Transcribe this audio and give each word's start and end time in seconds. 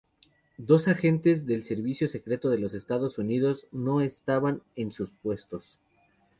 Dos 0.57 0.87
agentes 0.87 1.45
del 1.45 1.61
Servicio 1.61 2.07
Secreto 2.07 2.49
de 2.49 2.57
los 2.57 2.73
Estados 2.73 3.19
Unidos 3.19 3.67
no 3.71 4.01
estaban 4.01 4.63
en 4.75 4.91
sus 4.91 5.11
puestos. 5.11 5.77